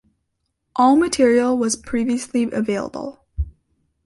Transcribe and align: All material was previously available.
All 0.75 0.95
material 0.95 1.55
was 1.55 1.75
previously 1.75 2.51
available. 2.51 3.23